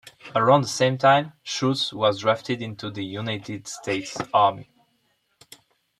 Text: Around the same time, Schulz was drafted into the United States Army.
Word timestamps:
Around 0.35 0.63
the 0.63 0.67
same 0.67 0.97
time, 0.97 1.33
Schulz 1.43 1.93
was 1.93 2.21
drafted 2.21 2.63
into 2.63 2.89
the 2.89 3.05
United 3.05 3.67
States 3.67 4.17
Army. 4.33 4.71